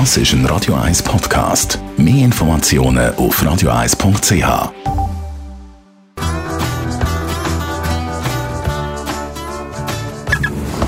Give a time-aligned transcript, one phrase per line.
[0.00, 1.78] Das ist ein Radio 1 Podcast.
[1.96, 4.72] Mehr Informationen auf radio1.ch.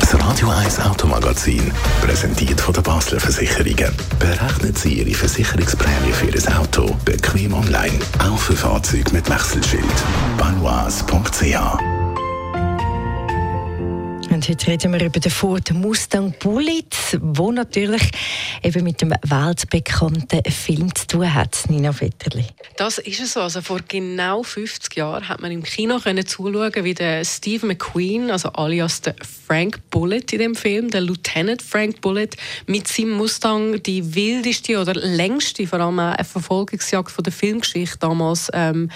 [0.01, 1.71] Das Radio 1 Automagazin,
[2.03, 3.95] präsentiert von der Basler Versicherungen.
[4.19, 9.85] Berechnen Sie Ihre Versicherungsprämie für Ihr Auto bequem online, auch für Fahrzeuge mit Wechselschild.
[10.37, 11.96] Balois.ch
[14.37, 16.85] und heute reden wir über den Ford Mustang Bullet,
[17.23, 18.03] wo natürlich
[18.63, 22.45] eben mit dem weltbekannten Film zu tun hat, Nina Vetterli.
[22.77, 23.41] Das ist es so.
[23.41, 28.31] Also vor genau 50 Jahren hat man im Kino können zuschauen, wie der Steve McQueen,
[28.31, 29.15] also alias der
[29.47, 32.29] Frank Bullet in dem Film, der Lieutenant Frank Bullet,
[32.67, 38.51] mit seinem Mustang die wildeste oder längste, vor allem eine Verfolgungsjagd von der Filmgeschichte damals
[38.53, 38.91] ähm,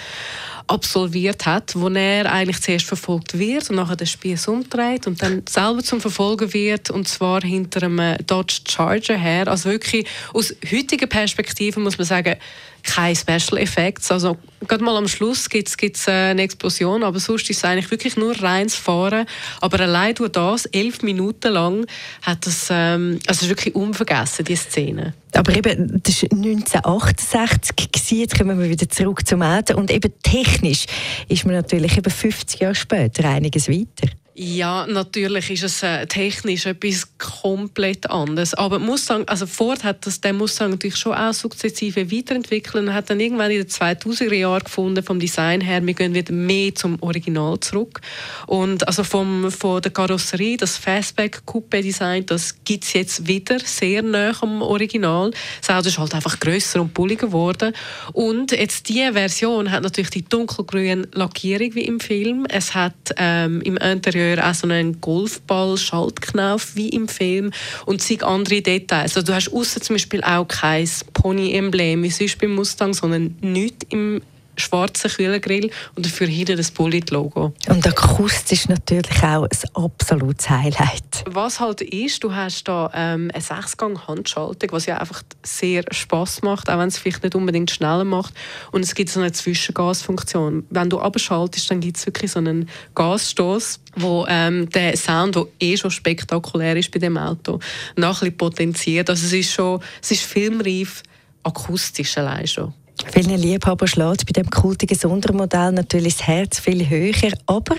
[0.67, 5.30] absolviert hat, wo er eigentlich zuerst verfolgt wird und nachher den Spieß umdreht und dann
[5.47, 9.47] selber zum Verfolgen wird und zwar hinter einem Dodge Charger her.
[9.47, 12.35] Also wirklich aus heutiger Perspektive muss man sagen,
[12.83, 14.11] keine Special Effects.
[14.11, 17.91] Also gerade mal am Schluss gibt es äh, eine Explosion, aber sonst ist es eigentlich
[17.91, 19.25] wirklich nur reines Fahren.
[19.59, 21.85] Aber allein durch das, elf Minuten lang,
[22.21, 25.13] hat das, ähm, also ist wirklich unvergessen, die Szene.
[25.33, 28.19] Aber eben, das war 1968, gewesen.
[28.19, 30.85] jetzt kommen wir wieder zurück zum Auto und eben technisch
[31.29, 34.09] ist man natürlich eben 50 Jahre später einiges weiter.
[34.33, 38.53] Ja, natürlich ist es äh, technisch etwas komplett anderes.
[38.53, 43.09] Aber Mustang, also Ford hat das, den Mustang natürlich schon auch sukzessive weiterentwickelt und hat
[43.09, 46.97] dann irgendwann in den 2000er Jahren gefunden, vom Design her, wir gehen wieder mehr zum
[47.01, 47.99] Original zurück.
[48.47, 53.59] Und also vom, von der Karosserie, das Fastback Coupe Design, das gibt es jetzt wieder
[53.59, 55.31] sehr nah am Original.
[55.59, 57.73] Das Auto ist halt einfach grösser und bulliger geworden.
[58.13, 62.45] Und jetzt diese Version hat natürlich die dunkelgrüne Lackierung wie im Film.
[62.49, 67.51] Es hat ähm, im Interieur Interieur auch so einen Golfball-Schaltknauf wie im Film
[67.85, 69.15] und zig andere Details.
[69.15, 73.85] Also du hast außen zum Beispiel auch kein Pony-Emblem wie sonst beim Mustang, sondern nichts
[73.89, 74.21] im
[74.57, 77.53] schwarzen Kühlergrill und dafür hinten das Bullet-Logo.
[77.67, 81.23] Und akustisch natürlich auch ein absolutes Highlight.
[81.25, 86.69] Was halt ist, du hast da ähm, eine Sechsgang-Handschaltung, was ja einfach sehr Spaß macht,
[86.69, 88.33] auch wenn es vielleicht nicht unbedingt schneller macht.
[88.71, 90.65] Und es gibt so eine Zwischengasfunktion.
[90.69, 95.45] Wenn du abschaltest, dann gibt es wirklich so einen Gasstoß, wo ähm, der Sound, der
[95.59, 97.59] eh schon spektakulär ist bei dem Auto,
[97.95, 99.09] noch ein bisschen potenziert.
[99.09, 101.03] Also es ist schon, es ist filmreif,
[101.43, 102.73] akustisch allein schon.
[103.09, 107.75] Vielen Liebhaber schlägt bei dem kultigen Sondermodell natürlich das Herz viel höher, aber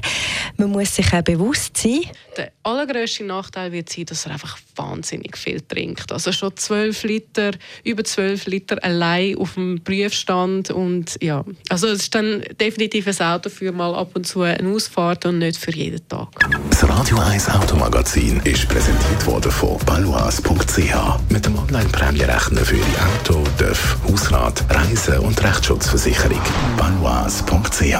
[0.56, 2.00] man muss sich auch bewusst sein.
[2.36, 6.10] Der allergrößte Nachteil wird sein, dass er einfach wahnsinnig viel trinkt.
[6.12, 7.50] Also schon 12 Liter,
[7.84, 13.26] über 12 Liter allein auf dem Prüfstand und ja, also es ist dann definitiv ein
[13.26, 16.28] Auto für mal ab und zu eine Ausfahrt und nicht für jeden Tag.
[16.70, 20.94] Das Radio 1 Automagazin ist präsentiert worden von balois.ch
[21.28, 22.82] mit dem Online-Prämierechner für Ihr
[23.14, 26.40] Auto, TÜV, Hausrat, Reisen Kranken- und Rechtsschutzversicherung.
[26.76, 27.98] Banois.ch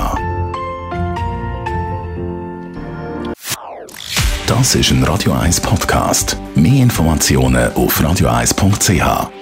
[4.46, 6.36] Das ist ein Radio 1 Podcast.
[6.54, 9.41] Mehr Informationen auf radio1.ch.